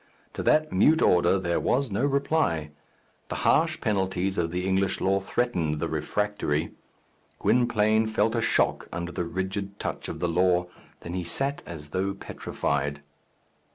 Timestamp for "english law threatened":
4.67-5.77